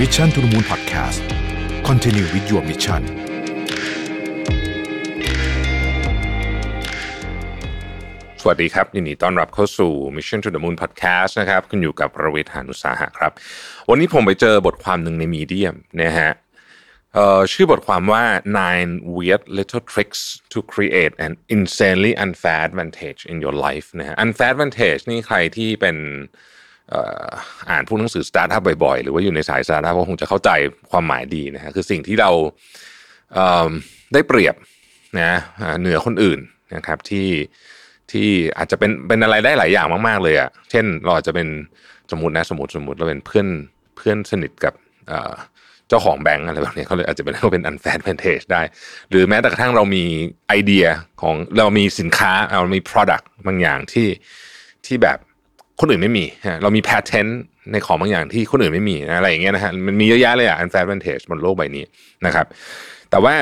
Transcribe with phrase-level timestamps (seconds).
[0.00, 3.02] Mission to the Moon Podcast continue with your mission
[8.40, 13.32] สวัสดีครับยินดีต้อนรับเข้าสู่ Mission to the Moon Podcast นะครับคุณอยู่กับผมรวิศ หาญอุตสาหะครับ
[13.90, 16.30] วันนี้ผมไปเจอบทความหนึ่งใน Medium นะฮะ
[17.52, 18.24] ชื่อบทความว่า
[18.60, 20.20] nine weird little tricks
[20.52, 25.96] to create an insanely unfair advantage in your life นะฮะ unfair advantage นี่ใครที่เป็น
[27.70, 30.50] อ่านพวกหนังสือสตาร์ทอัพบ่อยๆ หรือว่าอยู่ในสายสตาร์ทอัพก็คงจะเข้าใจ
[30.90, 32.30] ความหมายดีนะฮะคือสิ่งที่เรา
[34.12, 34.54] ได้เปรียบ
[35.20, 35.32] นะ
[35.80, 36.40] เหนือคนอื่น
[36.76, 37.28] นะครับที่
[38.12, 38.28] ที่
[38.58, 41.48] อาจจะเป็นเป็นอะไรได้หลายอย่างมาก ๆ เลยอะ่ะเช่นเราอาจจะเป็น
[42.10, 43.48] สมมตินะสมมติสมมติเราเป็นเพื่อน
[43.96, 44.74] เพื่อนสนิทกับ
[45.88, 48.62] เจ้าของแบงก์อะไรแบบนี้เขาเลยอาจจะเป็นเขาเป็น unfair advantage ได้
[49.10, 50.04] หรือแม้แต่กระทั่งเรามี
[50.48, 50.86] ไอเดีย
[51.22, 54.08] ของเรามีสินค้าเรามี product บางอย่างที่
[54.86, 55.18] ที่แบบ
[55.80, 56.24] คนอื่นไม่มี
[56.62, 57.32] เรามี patent
[57.72, 61.84] ในของบางอย่างที่คนอื่นไม่มีอะไรอย่างเงี้ยนะฮะมันมีเยอะแยะเลยอะ advantage บนโลกใบนี้
[62.26, 62.46] นะครับ
[63.10, 63.34] แต่ว่า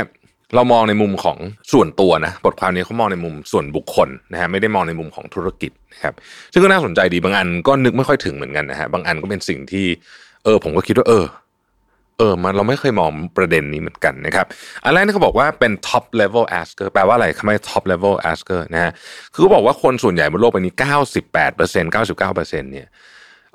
[0.55, 1.37] เรามองในมุมของ
[1.73, 6.15] ส่วนตัวนะบทความนี้เขามองในมุมส่วนบุคคลนะฮะไม่ได้มองในมุมของธุรกิจนะครับ
[6.53, 9.87] ซึ่งก็น่าสนใจดีบางอันก็นึกไม่ค่อยถึงเหมือนกันนะฮะบางอันก็เป็นสิ่งที่
[10.45, 11.25] เออผมก็คิดว่าเออ
[12.19, 14.47] เออมันเราไม่เคยมองประเด็นนี้เหมือนกันนะครับ
[14.85, 18.93] อันแรกนี่เขาบอกว่าเป็น top level asker แปลว่าอะไรคำว่า top level asker นะฮะ
[19.33, 20.75] คือเขาบอกว่าคนส่วนใหญ่บนโลกใบนี้
[21.23, 22.89] 98% 99%เนี่ย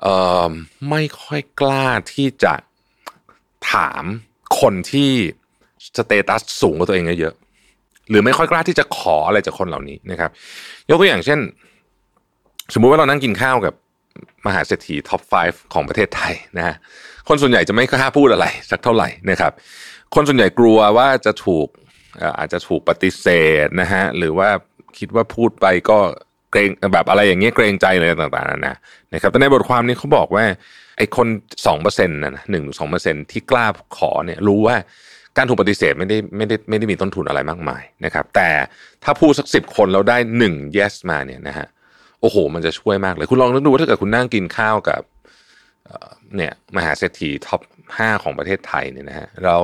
[0.02, 0.14] เอ่
[0.48, 0.50] อ
[0.90, 2.54] ไม่ค่อยกล้าที่จะ
[3.72, 4.04] ถาม
[4.60, 5.10] คนที่
[5.96, 10.30] สเตตัสสูงกว่าตัวเองเยอะๆหรือไม่ค่อยกล้าที่จะขออะไรจากคนเหล่านี้นะครับ
[10.90, 11.38] ยกตัวอย่างเช่น
[12.74, 13.74] สมมุติว่าเรานั่งกินข้าวกับ
[14.46, 16.76] มหาเศรษฐีท็อป 5 ของประเทศไทยนะฮะ
[17.28, 19.52] คนส่วนใหญ่จะไม่กล้าพูดอะไร สักเท่าไหร่นะครับ
[20.14, 21.66] คนส่วนใหญ่กลัวว่าจะถูก
[22.18, 23.26] เอ่ออาจจะถูกปฏิเส
[23.64, 24.48] ธนะฮะหรือว่า
[24.98, 25.98] คิดว่าพูดไปก็
[26.50, 28.74] เกรงแบบอะไรอย่างเงี้ยเกรงใจอะไรต่างๆนานา
[29.14, 30.44] นะครับแต่ในบทความนี้เขาบอกว่า
[30.96, 31.28] ไอ้คน
[31.66, 34.76] สองเปอร์เซ็นต์นะหนึ่งสองเปอร์เซ็นที่กล้าขอเนี่ยรู้ว่า
[35.36, 38.48] การถูกปฏิเสธไม่ได้ไม่ได้ไม่ได้มีต้นทุนอะไรมากมายนะครับ แต่
[39.04, 41.66] ถ้าพูดสักสิบคนแล้วได้หนึ่ง yes มาเนี่ยนะฮะ
[42.20, 45.02] โอ้โห มันจะช่วยมากเลย คุณลองนึกดูว่าถ้าเกิดคุณนั่งกินข้าวกับ
[46.36, 47.60] เนี่ยมหาเศรษฐีท็อป
[47.98, 49.62] ห้าของประเทศไทยเนี่ยนะฮะแล้ว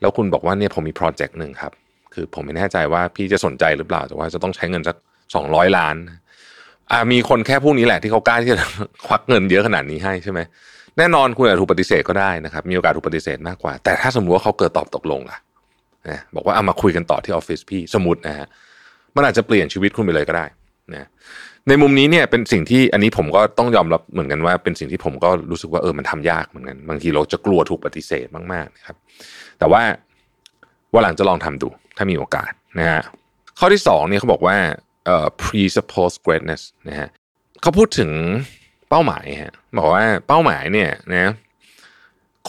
[0.00, 1.72] แล้วคุณบอกว่าเนี่ยผมมีโปรเจกต์หนึ่งครับ
[2.14, 4.96] คือผมไม่แน่ใจว่าพี่จะสนใจหรือเปล่า แต่ว่าจะต้องใช้เงินสัก
[5.34, 5.96] สองร้อยล้าน
[6.90, 8.58] อ่ามีคนแค่พวกนี้แหละที่เขากล้าที่จะ
[9.06, 10.40] ควักเงินเยอะขนาดนี้ให้ใช่ไหม
[10.98, 15.38] แน่นอนคุณอาจจะถูกปฏิเสธก็ได้นะครับ มีโอกาสถูกปฏิเสธมากกว่า แต่ถ้าสมมติว่าเขาเกิดตอบตกลงล่ะ
[16.08, 18.46] นะบอกว่าเอามาคุยกันต่อที่ออฟฟิศพี่สมมตินะฮะ
[19.14, 20.46] มันอาจจะเปลี่ยนชีวิตคุณไปเลยก็ได้
[20.94, 21.08] นะ
[21.68, 28.96] ในมุมนี้เนี่ยเป็นสิ่งที่อันนี้ผมก็ต้องยอมรับเหมือนกันว่าเป็นสิ่งที่ผมก็รู้สึกว่าเออมันทำยากเหมือนกันบางทีเราจะกลัวถูกปฏิเสธมากๆนะครับ
[29.58, 29.82] แต่ว่า
[30.92, 33.02] ว่าหลังจะลองทำดู ถ้ามีโอกาสนะฮะ
[33.58, 34.56] ข้อที่สองเนี่ยเขาบอกว่า
[35.06, 37.08] เอ่อ presuppose greatness นะฮะ
[37.62, 38.10] เขาพูดถึง
[38.88, 41.32] เป้าหมายฮะบอกว่าเป้าหมายเนี่ยนะ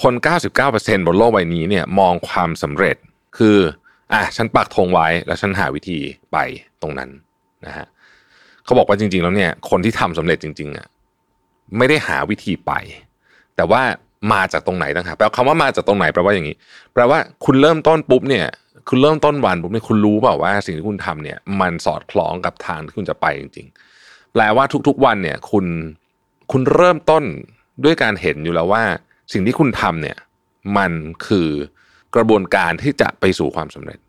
[0.02, 0.14] คน
[0.60, 2.96] 99%บนโลกใบนี้เนี่ยมองความสำเร็จ
[3.38, 3.58] คือ
[4.14, 6.00] อะฉันปักธงไว้แล้วฉันหาวิธี
[6.32, 6.38] ไป
[6.82, 7.10] ตรงนั้น
[7.66, 7.86] นะฮะ
[8.66, 10.88] เขาบอกว่าจริง ๆ แล้วเนี่ย คนที่ทำสำเร็จจริง ๆอะ
[11.78, 12.72] ไม่ได้หาวิธีไป
[13.56, 13.82] แต่ว่า
[14.34, 16.56] มาจากตรงไหนต่างหากแปลคำว่ามาจากตรงไหนแปลว่าอย่างนี้
[16.94, 18.48] แปลว่าคุณเริ่มต้นปุ๊บเนี่ย
[18.90, 23.68] คุณเริ่มต้นวันปุ๊บเนี่ยคุณรู้เปล่าว่าสิ่งที่คุณทำเนี่ย มันสอดคล้องกับทางที่คุณจะไปจริง
[24.00, 25.66] ๆ แปลว่าทุกๆวันเนี่ย คุณ
[26.52, 27.24] คุณเริ่มต้น
[27.84, 28.84] ด้วยการเห็นอยู่แล้วว่า
[29.34, 30.18] สิ่งที่คุณทำเนี่ย
[30.78, 30.92] มัน
[31.28, 31.50] คือ
[32.16, 34.00] กระบวนการที่จะไปสู่ความสำเร็จ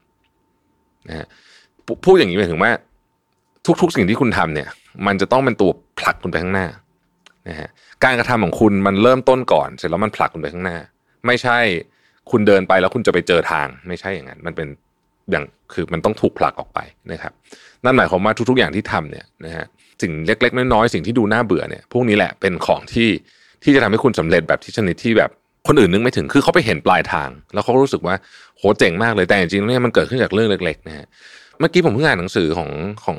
[1.08, 1.26] นะฮะ
[2.04, 2.72] พูดอย่างนี้หมายถึงว่า
[3.80, 4.68] ทุกๆ สิ่งที่คุณทำเนี่ย
[5.06, 6.66] มันจะต้องเป็นตัวผลักคุณไปข้างหน้า
[7.48, 7.68] นะฮะ
[8.04, 10.78] การกระทำของคุณมันเริ่มต้นก่อน เสร็จแล้วมันผลักคุณไปข้างหน้า
[11.26, 11.58] ไม่ใช่
[12.30, 14.68] คุณเดินไปแล้วคุณจะไปเจอทาง ไม่ใช่อย่างนั้น มันเป็น
[15.30, 16.78] อย่างคือมันต้องถูกผลักออกไป
[17.12, 17.32] นะครับ
[17.84, 19.66] นั่นหมายความว่าทุกๆ อย่างที่ทำเนี่ยนะฮะ
[20.02, 23.08] สิ่งเล็กๆน้อยๆสิ่งที่ดูน่าเบื่อเนี่ย พวกนี้แหละเป็นของที่
[23.62, 25.30] ที่จะทำให้คุณสำเร็จแบบที่ชนิดที่แบบ
[25.66, 28.14] คนอื่นนึกไม่ถึงคือเขาไปเห็นปลายทาง แล้วเขารู้สึกว่า
[28.58, 31.06] โหเจ๋งมากเลยแต่จริงๆเนี่ยมันเกิดขึ้นจากเรื่องเล็กๆนะฮะ
[31.60, 32.70] เมื่อกี้ผมเพิ่งอ่านหนังสือของ
[33.04, 33.18] ของ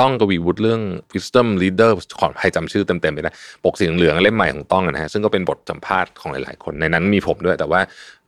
[0.00, 0.80] ต้องกวีวุฒิเรื่อง
[1.14, 1.90] wisdom leader
[2.20, 7.80] ขอใครจำชื่อเต็มๆไปนะ ปกสีเหลืองเล่มใหม่ของต้องนะฮะ ซึ่งก็เป็นบทสัมภาษณ์ของหลายๆ คนในนั้นมีผมด้วย แต่ว่า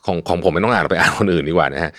[0.06, 1.90] ของของผมไม่ต้องอ่านเราไปอ่านคนอื่นดีกว่านะฮะ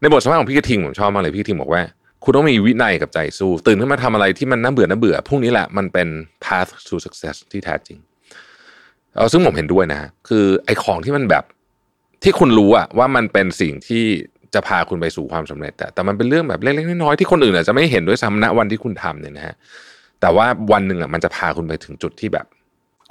[0.00, 1.82] ในบทสัมภาษณ์ของพี่กระทิงผมชอบมากเลยพี่กระทิงบอกว่า
[2.24, 6.08] คุณต้องมีวินัยกับใจสู้ ตื่นขึ้นมาทำอะไรที่มันน่าเบื่อน่าเบื่อพวกนี้แหละมันเป็น
[6.44, 7.98] path to success ที่แท้จริง
[9.14, 11.44] เออซึ่งผมเห็นด้วยนะฮะคือไอ้ของที่มันแบบ
[12.22, 14.04] ที่คุณรู้อะว่ามันเป็นสิ่งที่
[14.54, 19.54] จะพาคุณไปสู่ความสำเร็จ แต่แต่มันเป็นเรื่องแบบเล็กๆน้อยๆที่คนอื่นอาจจะไม่เห็นด้วยซ้ำณวันที่คุณทำเนี่ยนะฮะ
[20.20, 22.46] แต่ว่าวันหนึ่งอะมันจะพาคุณไปถึงจุดที่แบบ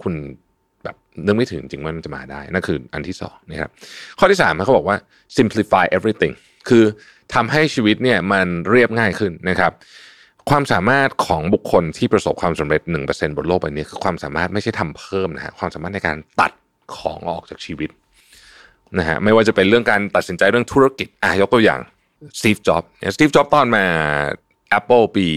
[0.01, 0.13] คุณ
[0.84, 0.95] แบบ
[1.25, 3.69] นึกไม่ถึงจริงว่ามันจะมาได้นั่นคืออันที่สองนะครับ
[4.19, 4.98] ข้อที่สามเขาบอกว่า
[5.38, 6.34] simplify everything
[6.69, 6.84] คือ
[7.34, 9.72] ทำให้ชีวิตเนี่ยมันเรียบง่ายขึ้นนะครับ
[10.50, 16.51] ความสามารถของบุคคลที่ประสบความสำเร็จ 1%บนโลกใบนี้คือความสามารถไม่ใช่ทำเพิ่มนะฮะความสามารถในการตัด
[16.98, 17.89] ของออกจากชีวิต
[19.00, 21.80] นะฮะไม่ว่าจะเป็นเรื่องการตัดสินใจเรื่องธุรกิจอะยกตัวอย่าง
[22.40, 22.84] สตีฟจ็อบ
[23.16, 23.86] สตีฟจ็อบตอนมา
[24.78, 25.28] Apple ปี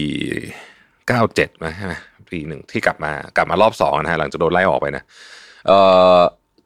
[0.77, 1.93] 97มาใช่ไหม
[2.31, 5.03] ปีหนึ่งที่กลับมากลับมารอบสองนะฮะหลังจากโดนไล่ออกไปนะ
[5.67, 5.79] เอ่
[6.17, 6.19] อ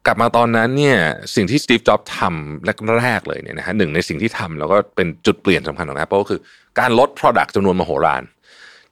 [0.07, 0.97] กลับมาตอนนั้นเนี่ย
[1.35, 2.65] สิ่งที่สตีฟจ็อบทำ
[2.99, 6.39] แรกๆเลยเนี่ยนะฮะหนึ่งในสิ่งที่ทำแล้วก็เป็นจุดเปลี่ยนสำคัญของ Apple คือ
[6.79, 8.23] การลด Product จำนวนมโหฬาร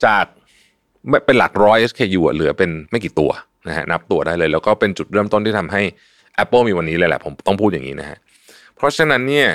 [0.06, 0.24] จาก
[1.26, 3.32] เป็นหลักร้อย SKU เหลือเป็นไม่กี่ตัว
[3.68, 5.82] นะฮะนับตัวได้เลย แล้วก็เป็นจุดเริ่มต้นที่ทำให้
[6.44, 8.18] Apple มีวันนี้เลยแหละผมต้องพูดอย่างนี้นะฮะ
[8.76, 9.48] เพราะฉะนั้นเนี่ย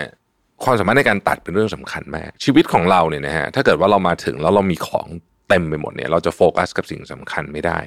[0.64, 5.06] ความสามารถในการตัดเป็นเรื่องสำคัญมาก ชีวิตของเราเนี่ยนะฮะถ้าเกิดว่าเรามาถึงแล้วเรามีของ
[5.48, 7.78] เต็มไปหมดเนี่ย เราจะโฟกัสกับสิ่งสำคัญไม่ได้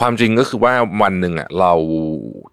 [0.00, 1.72] ความจริงก็คือว่าวันหนึ่งอะเรา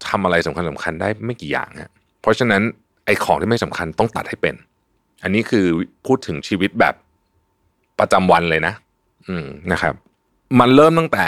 [0.07, 1.91] ทำอะไรสำคัญสำคัญได้ไม่กี่อย่างฮะ
[2.21, 2.61] เพราะฉะนั้น
[3.05, 4.55] ไอ้ของที่ไม่สำคัญต้องตัดให้เป็น
[5.23, 5.65] อันนี้คือ
[6.05, 6.95] พูดถึงชีวิตแบบ
[7.99, 8.73] ประจำวันเลยนะ
[9.27, 9.93] อืมนะครับ
[10.59, 11.25] มันเริ่มตั้งแต่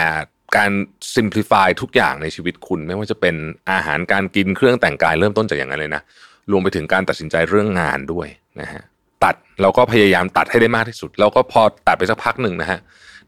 [0.56, 0.70] การ
[1.14, 3.34] simplify ทุกอย่างในชีวิตคุณ ไม่ว่าจะเป็น
[3.70, 6.02] อาหารการกินเครื่องแต่งกายเริ่มต้นจากอย่างนั้นเลยนะ
[6.50, 8.28] รวมไปถึงการตัดสินใจเรื่องงานด้วย
[8.60, 8.82] นะฮะ
[9.24, 12.78] ตัดเราก็พยายามตัดให้ได้มากที่สุด แล้วก็พอตัดไปสักพักหนึ่งนะฮะ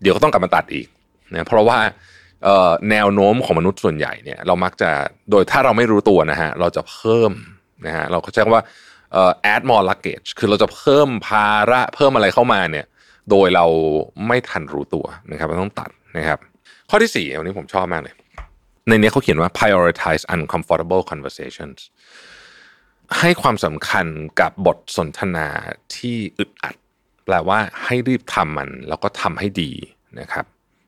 [0.01, 0.87] เดี๋ยวก็ต้องกลับมาตัดอีก
[1.33, 1.79] นะเพราะว่า
[2.91, 4.91] แนวโน้มของมนุษย์ส่วนใหญ่เนี่ยเรามักจะ
[5.31, 7.33] โดยถ้าเราไม่รู้ตัวนะฮะเราจะเพิ่ม
[7.87, 8.65] นะฮะเราก็ใช้คำว่า
[9.53, 12.87] add more luggage คือเราจะเพิ่มภาระเพิ่มอะไรเข้ามาเนี่ย
[13.31, 13.67] โดยเรา
[14.27, 16.39] ไม่ทันรู้ตัวนะครับเราต้องตัดนะครับ
[16.97, 18.15] ข้อที่สี่วันนี้ผมชอบมากเลย
[18.89, 21.79] ในนี้เขาเขียนว่า prioritize uncomfortable conversations
[23.19, 24.07] ให้ความสำคัญ
[24.41, 25.49] กับบทสนทนา
[25.97, 26.75] ที่อึดอัด
[27.25, 29.71] แปลว่าให้รีบทำมัน แล้วก็ทำให้ดี
[30.21, 30.45] นะครับ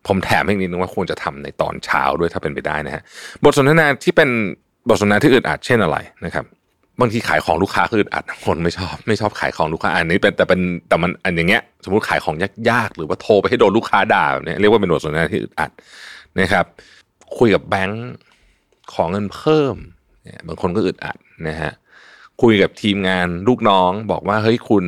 [0.07, 3.03] ผมแถมให้นิดนึงว่าควรจะทำในตอนเช้าด้วยถ้าเป็นไปได้นะฮะ
[3.45, 4.31] บทสนทนาที่เป็น
[4.89, 6.45] บทสนทนาที่อึดอัดเช่นอะไรนะครับ
[7.01, 12.37] บางทีขายของลูกค้าคืออึดอัดคนไม่ชอบ ไม่ชอบขายของลูกค้าอันนี้เป็นแต่เป็นแต่มันอันอย่างเงี้ย สมมติขายของ
[12.71, 15.71] ยากๆหรือว่าโทรไปให้โดนลูกค้าด่าเนี่ยเรียกว่าเป็นบทสนทนาที่อึดอัด
[16.41, 16.65] นะครับ
[17.39, 18.05] คุยกับแบงค์
[18.95, 19.77] ของเงินเพิ่ม
[20.25, 21.17] เนี่ยบางคนก็อึดอัด
[21.49, 21.73] นะฮะ
[22.43, 24.85] คุยกับทีมงานลูกน้องบอกว่าเฮ้ยคุณ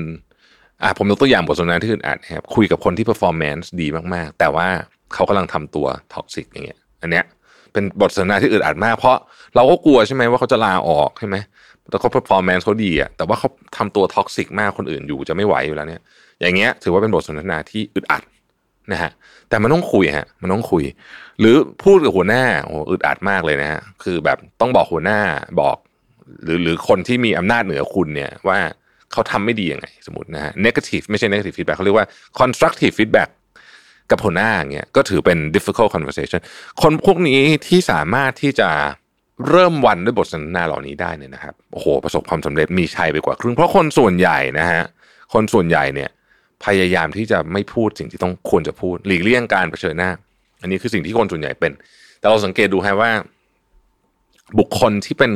[0.82, 4.66] อะผมยกตัวอย่างบทสนทนาที่อึดอัดนะครับคุยกับคนที่ performance ดีมากๆ แต่ว่า
[5.14, 7.24] เขากำลังทำตัว toxic อย่างเงี้ยอันเนี้ย
[7.72, 9.16] เป็นบทสนทนาที่อึดอัดมาก เพราะ
[9.54, 11.36] เราก็กลัวใช่ไหมว่าเขาจะลาออกใช่ไหม
[11.90, 16.02] แล้วเขา performance เขาดีอะแต่ว่าเขาทำตัว toxic มากคนอื่นอยู่จะไม่ไหวอยู่แล้วเนี่ย
[16.40, 18.22] อย่างเงี้ยถือว่าเป็นบทสนทนาที่อึดอัด
[18.92, 19.10] นะฮะ
[19.48, 20.84] แต่มันต้องคุยฮะมันต้องคุย
[21.40, 25.20] หรือพูดกับหัวหน้าโอ้อึดอัดมากเลยนะฮะคือแบบต้องบอกหัวหน้า
[25.60, 25.76] บอก
[26.44, 28.58] หรือหรือคนที่มีอำนาจเหนือคุณเนี่ยว่า
[29.12, 32.06] เขาทำไม่ดียังไงสมมตินะฮะ negative ไม่ใช่ negative feedback เขาเรียกว่า
[32.40, 33.30] constructive feedback
[34.10, 36.40] กับหัวหน้าอย่างเงี้ยก็ถือเป็น difficult conversation
[36.82, 38.70] คนพวกนี้ที่สามารถที่จะ
[39.48, 44.82] เริ่มวันด้วยบทสนทนาเหล่านี้ได้เนี่ยนะครับโอ้โหประสบความสำเร็จมีชัยไปกว่าครึ่งเพราะคนส่วนใหญ่นะฮะ
[45.32, 46.10] คนส่วนใหญ่เนี่ย
[46.64, 50.10] พยายามที่จะไม่พูดสิ่งที่ต้องควรจะพูด หลีกเลี่ยงการเผชิญหน้า
[50.60, 51.72] อันนี้คือสิ่งที่คนส่วนใหญ่เป็น
[52.18, 53.10] แต่เราสังเกตดูฮะว่า
[54.58, 55.32] บุคคลที่เป็น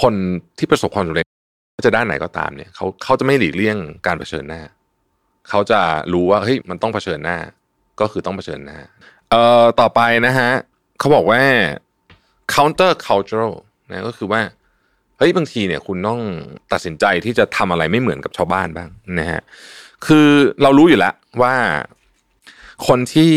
[0.00, 0.14] คน
[0.58, 1.26] ที่ประสบความสำเร็จ
[1.86, 3.76] จะด้านไหนก็ตามเนี่ยเขาเขาจะไม่หลีกเลี่ยง
[4.06, 4.62] การเผชิญหน้า
[5.48, 5.80] เขาจะ
[6.12, 7.38] รู้ว่าเฮ้ยมันต้องเผชิญหน้า
[8.00, 8.78] ก็คือต้องเผชิญหน้า
[9.30, 10.50] เอ่อต่อไปนะฮะ
[10.98, 11.40] เขาบอกว่า
[12.54, 13.54] counter cultural
[13.90, 14.40] นะก็คือว่า
[15.18, 16.20] เฮ้ยบางทีเนี่ยคุณต้อง
[16.72, 19.40] ตัดสินใจที่จะทำอะไรไม่เหมือนกับชาวบ้านบ้างนะฮะ
[20.06, 20.28] คือ
[20.62, 21.54] เรารู้อยู่แล้วว่า
[22.86, 23.32] คนที่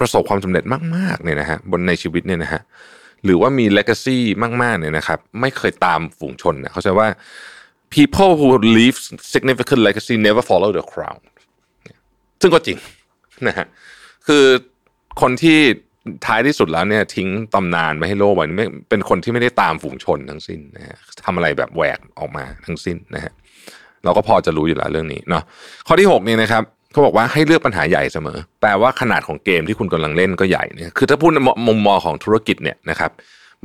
[0.00, 0.64] ประสบความสำเร็จ
[0.96, 2.62] มากๆเนี่ยนะฮะบนในชีวิตเนี่ยนะฮะ
[3.24, 4.18] หรือว่ามี legacy
[4.62, 7.08] มากๆเนี่ยนะครับ ไม่เคยตามฝูงชนเนี่ยเขาใช้ว่า
[7.96, 8.98] people who leave
[9.34, 11.22] significant legacy never follow the crowd
[12.40, 12.78] ซึ่งก็จริง
[13.48, 13.66] นะฮะ
[14.26, 14.44] คือ
[15.20, 15.58] คนที่
[16.26, 23.32] ท้ายที่สุดแล้วเนี่ยทิ้งตำนานไว้ให้โลกไว้ไม่เป็นคนที่ไม่ได้ตามฝูงชนทั้งสิ้นนะฮะทำอะไรแบบแหวกออกมาทั้งสิ้นนะฮะ
[24.04, 25.42] เราก็พอจะรู้อยู่แล้วเรื่องนี้เนาะ
[25.86, 26.62] ข้อที่6นี่นะครับ
[26.92, 31.30] เขาบอกว่าให้เลือกปัญหาใหญ่เสมอ แปลว่าขนาดของเกมที่คุณกำลังเล่นก็ใหญ่เนี่ยคือถ้าพูด
[31.68, 33.10] มุมมองของธุรกิจเนี่ยนะครับ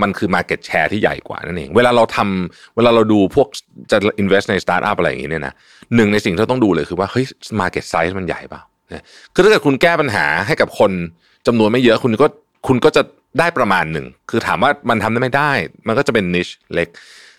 [0.02, 3.48] มันคือ Market Share ที่ใหญ่กว่านั่นเอง เวลาเราทำเวลาเราดูพวก
[3.92, 5.54] จะ invest ในสตาร์ทอัพอะไรอย่างนี้เนี่ยนะ
[5.96, 7.26] หนึ่งในสิ่งที่ต้องดูเลยคือว่าเฮ้ย
[7.62, 8.62] market size มันใหญ่เปล่า
[9.34, 10.92] คือถ้าเกิดคุณแก้ปัญหาให้กับคน
[11.48, 12.28] จำนวนไม่เยอะคุณก็
[12.68, 13.02] คุณก็จะ
[13.40, 15.52] ได้ประมาณหนึ่ง คือถามว่ามันทำได้ไม่ได้
[15.88, 16.88] มันก็จะเป็นนิชเล็ก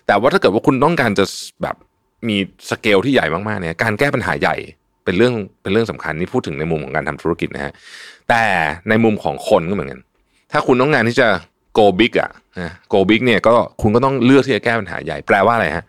[0.07, 1.25] แต่ว่าถ้าเกิดว่าคุณต้องการจะ
[1.61, 1.75] แบบ
[2.27, 2.35] มี
[2.69, 4.55] สเกลที่ใหญ่มากๆเนี่ยการแก้ปัญหาใหญ่
[5.05, 7.73] เป็นเรื่องเป็นเรื่องสำคัญนี่พูดถึงในมุมของการทำธุรกิจนะฮะ
[8.29, 8.43] แต่
[8.89, 10.01] ในมุมของคนก็เหมือนกัน
[10.51, 11.27] ถ้าคุณต้องการที่จะ
[11.77, 12.31] go big อะ
[12.93, 15.85] go big เนี่ยก็คุณก็ต้องเลือกที่จะแก้ปัญหาใหญ่แปลว่าอะไรฮะ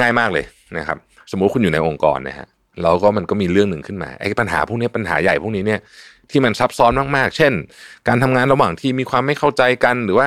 [0.00, 0.44] ง่ายมากเลย
[0.78, 0.98] นะครับ
[1.30, 2.46] สมมุติคุณอยู่ในองค์กรนะฮะ
[2.82, 5.80] แล้วก็มันก็มีเรื่องหนึ่งขึ้นมาไอ้ปัญหาพวกนี้ปัญหาใหญ่พวกนี้เนี่ย
[6.30, 7.52] ที่มันซับซ้อนมากๆ เช่น
[8.08, 10.26] การทำงานระหว่างที่มีความไม่เข้าใจกัน หรือว่า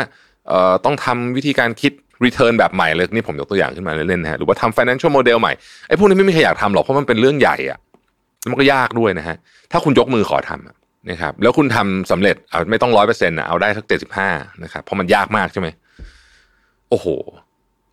[0.85, 1.91] ต้องทำวิธีการคิด
[2.25, 5.53] return แบบใหม่เลยนี่ผมยกตัวอย่างขึ้นมาเล่นๆนะฮะหรือว่าทำ financial model ใหม่
[5.87, 7.79] ไอ้พวกนี้ไม่มีใครอยากทำหรอกเพราะมันเป็นเรื่องใหญ่อะ
[8.49, 9.35] มันก็ยากด้วยนะฮะ
[9.71, 14.29] ถ้าคุณยกมือขอทำนะครับแล้วคุณทำสำเร็จเอาไม่ต้องร้อยเปอร์เซ็นต์นะเอาได้สักเจ็ดสิบห้า
[14.63, 15.67] นะครับเพราะมันยากมากใช่ไหม
[16.89, 17.07] โอ้โห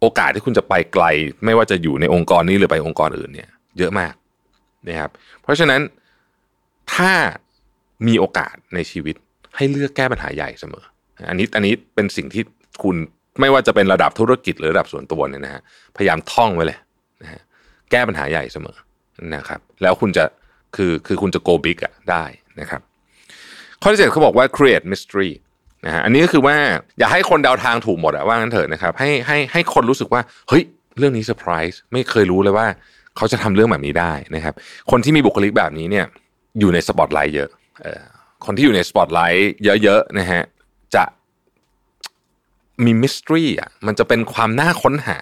[0.01, 1.05] โอกาสที่คุณจะไปไกล
[1.45, 4.15] ไม่ว่าจะอยู่ในองค์กรนี้หรือไปองค์กรอื่นเนี่ย เยอะมาก
[4.89, 5.11] นะครับ
[5.43, 5.81] เพราะฉะนั้น
[6.95, 7.13] ถ้า
[8.07, 9.17] มีโอกาสในชีวิต
[9.57, 10.85] ให้เลือกแก้ปัญหาใหญ่เสมอ
[11.29, 12.43] อันนี้อันนี้เป็นสิ่งที่
[12.83, 12.97] คุณ
[13.41, 15.63] ไม่ว่าจะเป็นระดับธุรกิจหรือระดับส่วนตัวเนี่ยนะฮะ
[15.97, 16.79] พยายามท่องไว้เลย
[17.23, 17.41] นะฮะ
[17.91, 18.77] แก้ปัญหาใหญ่เสมอ
[19.35, 20.25] นะครับ แล้วคุณจะ
[20.77, 22.25] คือคือคุณจะ go big อะได้
[22.61, 22.81] นะครับ
[23.83, 25.31] ข้อที่เจ็ดเขาบอกว่า create mystery
[25.87, 26.57] นะฮะอันนี้ก็คือว่า
[26.99, 30.63] อย่าให้คนเดาทางถูกหมดอะว่างั้นเถอะนะครับให้ให้ให้คนรู้สึกว่าเฮ้ย
[30.99, 32.67] เรื่องนี้เซอร์ไพรส์ไม่เคยรู้เลยว่า
[33.17, 34.55] เขาจะทำเรื่องแบบนี้ได้นะครับ
[34.91, 36.07] คนที่มีบุคลิกแบบนี้เนี่ย
[36.59, 37.51] อยู่ในสปอตไลท์เยอะ
[38.45, 40.43] คนที่อยู่ในสปอตไลท์เยอะๆนะฮะ
[40.95, 41.05] จะ
[42.85, 45.19] มีมิสทรีอะมันจะเป็นความน่าค้นหา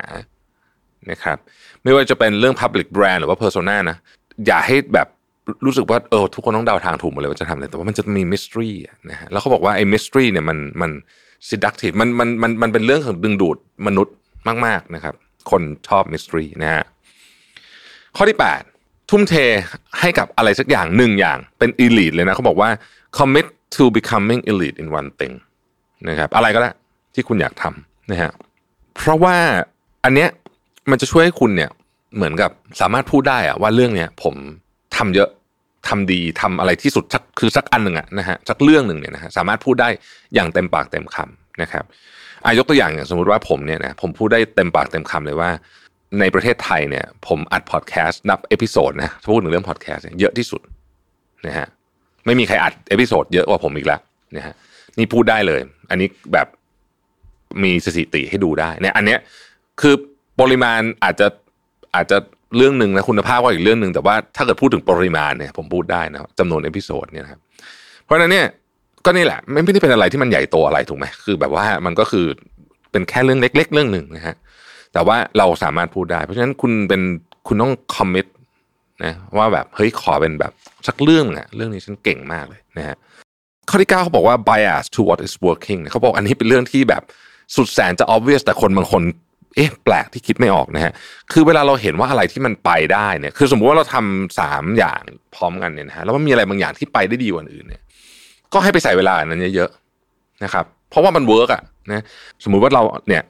[1.10, 1.38] นะครับ
[1.82, 3.96] ไม่ว่าจะเป็นเรื่อง Public Brand หรือว่า Persona นะ
[4.46, 5.08] อย่าให้แบบ
[5.66, 8.68] รู้สึกว่าเออทุกคนต้องเดาทางถูกหมดเลยว่าจะทำอะไรแต่ว่ามันจะมีมิสทรี
[9.10, 10.90] นะฮะแล้วเขาบอกว่าไอ้มิสทรีเนี่ยมันมัน
[11.50, 14.14] seductive มันมันมันมันเป็นเรื่องของดึงดูดมนุษย์
[14.66, 15.14] มาก ๆนะครับ
[15.50, 16.84] คนชอบมิสทรีนะฮะ
[18.16, 18.69] ข้อที่ 8
[19.10, 19.34] ทุ่มเท
[20.00, 22.70] ให้กับอะไรสักอย่างหนึ่งอย่างเป็น elite เลยนะเขาบอกว่า
[23.18, 25.34] commit to becoming elite in one thing
[26.08, 26.70] นะครับอะไรก็ได้
[27.14, 28.32] ที่คุณอยากทำนะฮะ
[28.96, 29.36] เพราะว่า
[30.04, 30.28] อันเนี้ย
[30.90, 31.70] มันจะช่วยให้คุณเนี่ย
[32.16, 32.50] เหมือนกับ
[32.80, 34.34] สามารถพูดได้อะว่าเรื่องเนี้ยผม
[34.96, 35.28] ทำเยอะ
[35.88, 39.88] ทำดีทำอะไรที่สุดสักคือสักอันหนึ่งอะนะฮะสักเรื่องหนึ่งเนี่ยนะฮะสามารถพูดได้
[40.34, 41.84] อย่างเต็มปากเต็มคำนะครับ
[42.44, 45.50] อายกตัวอย่างอย่างสมมติว่าผมเนี่ยนะผมพูดได้เต็มปากเต็มคำเลยว่า
[46.18, 50.60] ในประเทศไทยเนี่ย ผมอัดพอดแคสต์นับ episode นะพูดถึงเรื่องพอดแคสต์เยอะที่สุด
[51.46, 51.66] นะฮะ
[52.26, 54.00] ไม่มีใครอัด episode เยอะกว่าผมอีกแล้ว
[54.36, 54.54] นะฮะ
[54.98, 56.46] นี่พูดได้เลย อันนี้แบบ
[57.62, 59.18] มีสถิติให้ดูได้เนี่ยอันเนี้ย
[59.80, 59.94] คือ
[60.40, 61.26] ปริมาณอาจจะ
[61.94, 62.18] อาจจะ
[62.56, 67.40] เรื่องหนึ่งนะคุณภาพก็อีกเรื่องหนึ่งแต่ว่าถ้าเกิดพูดถึงปริมาณเนี่ยผมพูดได้นะจำนวน episode เนี่ยนะครับ
[68.04, 68.46] เพราะฉะนั้นเนี่ย
[69.04, 72.26] ก็นี่แหละไม่ได้เป็นอะไรที่มันใหญ่โตอะไรถูกไหมคือแบบว่ามันก็คือ
[72.92, 74.34] เป็นแค่เรื่องเล็ก ๆ เรื่องหนึ่งนะฮะ
[74.92, 77.02] แต่ว่าเราสามารถพูดได้ เพราะฉะนั้นคุณเป็น
[77.47, 78.26] คุณต้อง commit
[79.04, 80.52] นะว่าแบบเฮ้ยขอเป็นแบบ
[80.87, 82.97] สักเรื่องอะเรื่องนี้ฉันเก่งมากเลยนะฮะ
[83.68, 87.02] ข้อที่เก้าเขาบอกว่า bias to what is working เขาบอกอันนี้เป็นเรื่องที่แบบ
[87.56, 89.02] สุดแสนจะ obvious แต่คนบางคน
[89.56, 90.92] เอ๊ะแปลกที่คิดไม่ออกนะฮะ
[91.32, 95.02] คือเวลาเราเห็นว่าอะไรที่มันไปได้เนี่ย คือสมมุติว่าเราทำสามอย่าง
[95.35, 97.82] พร้อมกันเนี่ยนะฮะ แล้วมันมีอะไรบางอย่างที่ไปได้ดีกว่าอื่นเนี่ย
[98.52, 102.02] ก็ให้ไปใส่เวลานั้นเยอะๆนะครับ เพราะว่ามัน work อะนะ
[102.44, 103.23] สมมุติว่าเราเนี่ย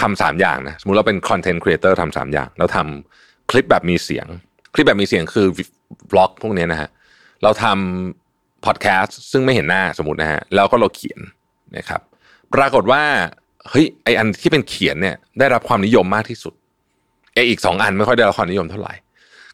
[0.00, 4.26] ทำสามอย่างนะสมมติเราเป็น content creator ทำสามอย่าง เราทำคลิปแบบมีเสียง
[4.74, 5.46] คลิปแบบมีเสียงคือ
[6.12, 6.88] vlog พวกนี้นะฮะ
[7.42, 11.20] เราทำพอดแคสต์ซึ่งไม่เห็นหน้าสมมตินะฮะแล้วก็เราเขียน
[11.76, 12.00] นะครับ
[12.54, 13.02] ปรากฏว่า
[13.70, 16.54] เฮ้ยไออันที่เป็นเขียนเนี่ยได้รับความนิยมมากที่สุด
[17.34, 18.94] ไออีกสองอันไม่ค่อยได้รับความนิยมเท่าไหร่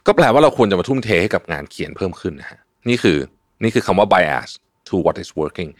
[0.06, 2.58] ก็แปลว่าเราควรจะมาทุ่มเทให้กับงานเขียนเพิ่มขึ้นนะฮะ
[2.88, 3.18] นี่คือ
[3.62, 4.50] นี่คือคำว่า bias
[4.88, 5.70] to what is working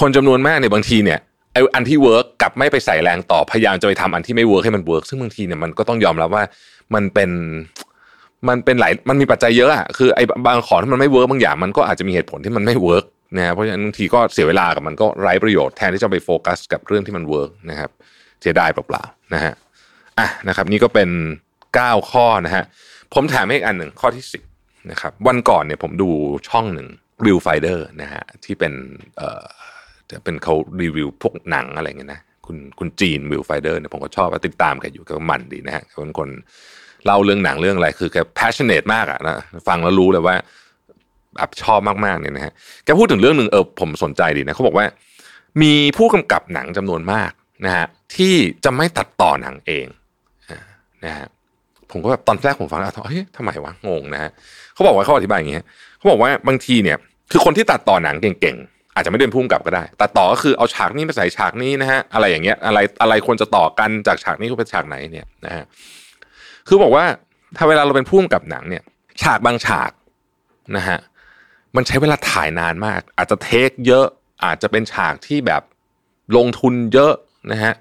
[0.00, 1.20] คนจำนวนมากเนี่ยบางทีเนี่ย
[1.52, 6.44] ไออันที่ work กลับไม่ไปใส่แรงต่อพยายามจะไปทำอันที่ไม่ work ให้มัน work ซึ่งบางทีเนี่ยมันก็ต้องยอมรับว่า
[6.94, 7.30] มันเป็น
[8.48, 13.04] มันเป็นหลายมันมีปัจจัยเยอะอะคือไอ้บางของที่มันไม่ work บางอย่างมันก็อาจจะมีเหตุผลที่มันไม่ work
[13.36, 17.90] นะเพราะฉะนั้นบางทีก็เสียเวลากับมันก็ไร้ประโยชน์แทนที่จะไปโฟกัสกับเรื่องที่มัน work นะครับ
[18.40, 19.52] เสียดายเปล่าๆนะฮะ
[20.18, 21.10] อะนะครับ นี่ก็เป็น
[21.60, 22.64] 9 ข้อนะฮะ
[23.14, 24.24] ผมแถมให้อีกอันหนึ่งข้อที่
[24.56, 26.10] 10นะครับวันก่อนเนี่ยผมดู
[26.48, 26.88] ช่องหนึ่ง
[27.24, 28.72] Viewfinder นะฮะที่เป็น
[29.16, 29.44] เอ่อ
[30.10, 36.28] จะเป็นเขารีวิวพวกหนังอะไรเงี้ยนะคุณคุณจีน Viewfinder เนี่ยผมก็ชอบติดตามแกอยู่ก็มันดีนะฮะเป็นคน
[37.04, 39.36] เล่าเรื่องหนังเรื่องอะไรคือแก passionate มากอะนะ
[39.68, 40.36] ฟังแล้วรู้เลยว่า
[41.36, 42.52] แบบชอบมากๆเนี่ยนะฮะ
[42.84, 44.86] แกพูดถึงเรื่องหนึ่งเออผมสนใจดีนะเขาบอกว่า
[45.62, 47.30] มีผู้กำกับหนังจำนวนมาก
[47.64, 47.86] นะฮะ
[48.16, 49.86] ที่จะไม่ตัดต่อหนังเอง
[51.04, 51.26] นะฮะ
[51.90, 54.30] ผมก็แบบตอนแรกผมฟังแล้วเฮ้ยทำไมวะงงนะฮะ
[54.74, 55.64] เขาบอกว่าเขาอธิบายอย่างนี้ย
[55.98, 56.98] เขาบอกว่าบางทีเนี่ย
[57.30, 65.64] คือคนที่ตัดต่อหนังเก่งๆ อาจจะไม่เดินพุ่งกลับก็ได้ แตัดต่อก็คือเอาฉากนี้มาใส่ฉากนี้นะฮะอะไรอย่างเงี้ยอะไรอะไรควรจะต่อกันจากฉากนี้เป็นฉากไหนเนี่ยนะฮะ
[66.68, 67.04] คือบอกว่า
[67.56, 68.82] ถ้าเวลาเราเป็นพุ่งกับหนังเนี่ย
[69.22, 69.90] ฉากบางฉาก
[70.76, 70.98] นะฮะ
[71.76, 74.06] มันใช้เวลาถ่ายนานมาก อาจจะเทคเยอะ
[74.44, 75.62] อาจจะเป็นฉากที่แบบ
[76.36, 77.12] ลงทุนเยอะ
[77.52, 77.74] นะฮะ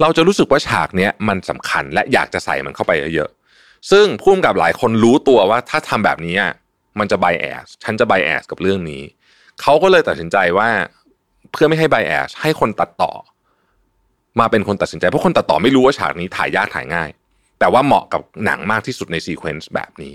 [0.00, 6.36] เราจะรู้สึกว่าฉากเนี้ยมันสำคัญและอยากจะใส่มันเข้าไปเยอะๆซึ่งผู้กำกับหลายคนรู้ตัวว่าถ้าทำแบบนี้
[6.98, 9.02] มันจะ bias ฉันจะ bias กับเรื่องนี้
[9.62, 10.68] เขาก็เลยตัดสินใจว่า
[11.52, 13.12] เพื่อไม่ให้ bias ให้คนตัดต่อ
[14.40, 17.08] มาเป็นคนตัดสินใจเพราะคนตัดต่อไม่รู้ว่าฉากนี้ถ่ายยากถ่ายง่าย
[17.58, 20.14] แต่ว่าเหมาะกับหนังมากที่สุดใน sequence แบบนี้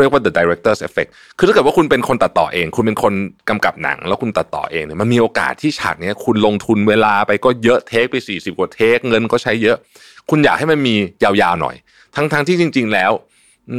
[0.00, 3.12] เรียกว่า the director's effect คือถ้าเกิดว่าคุณเป็นคนตัดต่อเอง คุณเป็นคน
[3.48, 9.76] กำกับหนัง แล้วคุณตัดต่อเองเนี่ยมันมีโอกาสที่ฉากนี้คุณลงทุนเวลาไปก็เยอะเทคไปสี่สิบกว่าเทคเงินก็ใช้เยอะ
[10.30, 11.76] คุณอยากให้มันมียาวๆหน่อย
[12.16, 13.12] ทั้งๆทที่จริง ๆ แล้ว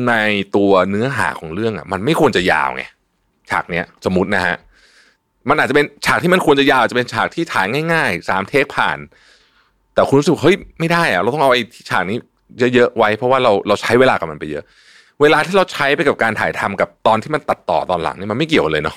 [0.08, 0.14] ใน
[0.56, 2.84] ตัวเนื้อหาของเรื่องอะมันไม่ควรจะยาวไง
[3.50, 4.56] ฉากเนี้ยสมมตินะฮะ
[5.50, 8.98] มันอาจจะเป็นฉากที่มันควรจะยาวจะเป็นฉากที่ถ่ายง่ายๆสามเทคผ่าน
[9.94, 12.18] แต่คุณรู้สึกเฮ้ยไม่ได้อะเราต้องเอาไอ้ฉากนี้
[12.74, 14.64] เยอะๆไว้ เพราะว่าเราเราใช้เวลากับมันไปเยอะ
[15.22, 18.96] เวลาที่เราใช้ไปกับการถ่ายทำกับตอนที่มันตัดต่อตอนหลังเนี่ยมันไม่เกี่ยวเลยเนาะ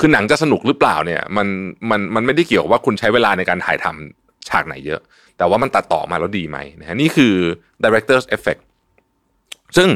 [0.00, 1.46] คือหนังจะสนุกหรือเปล่าเนี่ย มัน
[1.90, 5.00] มันมันไม่ได้เกี่ยวว่าคุณใช้เวลาในการถ่ายทำฉากไหนเยอะ
[5.38, 7.34] แต่ว่ามันตัดต่อมาแล้วดีไหมนะฮะนี่คือ
[7.84, 8.62] director's effect
[9.76, 9.88] ซึ่ง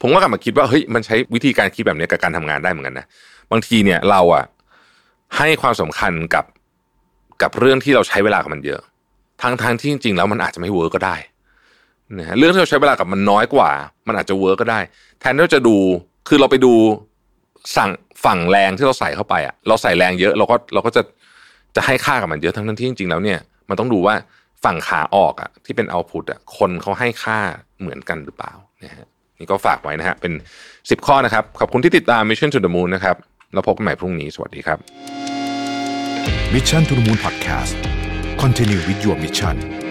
[0.00, 3.06] ผมก็กลับมาคิดว่าเฮ้ยมันใช้วิธีการคิดแบบนี้กับการทำงานได้เหมือนกันนะ
[3.50, 4.44] บางทีเนี่ยเราอะ
[5.36, 6.44] ให้ความสำคัญกับ
[7.42, 8.80] กับเรื่องที่เราใช้เวลากับมันเยอะ
[9.42, 11.16] ทั้งทั้งที่จริงๆแล้วมันอาจจะไม่เวิร์กก็ได้
[12.18, 13.70] นะฮะเรื่องที่เราใช้เวลากับมันน้อยกว่า
[14.08, 14.80] มันอาจจะเวิร์กก็ได้
[15.20, 15.76] แทนที่เราจะดู
[16.28, 16.72] คือเราไปดู
[17.76, 17.90] สั่ง
[18.24, 21.02] ฝั่งแรงที่เราใส่เข้าไปอะเราใส่แรงเยอะเราก็เราก็จะ
[21.76, 23.38] จะให้ค่ากับมันเยอะทั้งทั้งที่จริงๆแล้วเนี่ย
[23.68, 24.14] มันต้องดูว่า
[24.64, 27.38] ฝั่งขาออกอะที่เป็นเอาพุตอะคนเขาให้ค่า
[27.80, 28.52] เหมือนกันหรือเปล่า
[28.84, 29.06] นะฮะ
[29.38, 30.32] นี่ก็ฝากไว้นะฮะเป็น
[30.70, 33.16] 10 ข้อนะครับ ขอบคุณที่ติดตาม Mission to the Moon นะครับ
[33.52, 34.78] แล้วพบกันใหม่พรุ่งนี้สวัสดีครับ
[36.54, 37.74] Mission to the Moon Podcast
[38.42, 39.83] Continue with your mission